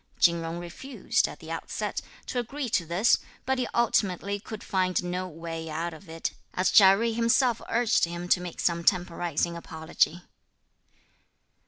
Chin 0.19 0.41
Jung 0.41 0.57
refused, 0.57 1.27
at 1.27 1.37
the 1.37 1.51
outset, 1.51 2.01
to 2.25 2.39
agree 2.39 2.69
to 2.69 2.87
this, 2.87 3.19
but 3.45 3.59
he 3.59 3.67
ultimately 3.71 4.39
could 4.39 4.63
find 4.63 5.03
no 5.03 5.27
way 5.27 5.69
out 5.69 5.93
of 5.93 6.09
it, 6.09 6.33
as 6.55 6.71
Chia 6.71 6.97
Jui 6.97 7.13
himself 7.13 7.61
urged 7.69 8.05
him 8.05 8.27
to 8.29 8.41
make 8.41 8.59
some 8.59 8.83
temporising 8.83 9.55
apology. 9.55 10.23